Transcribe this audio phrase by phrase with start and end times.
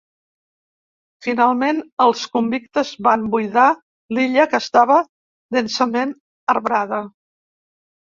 [1.25, 3.69] Finalment, els convictes van buidar
[4.17, 5.01] l'illa que estava
[5.61, 6.19] densament
[6.59, 7.07] arbrada.